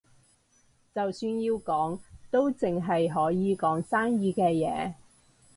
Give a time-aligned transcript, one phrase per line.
[0.95, 1.99] 就算要講，
[2.31, 4.95] 都淨係可以講生意嘅嘢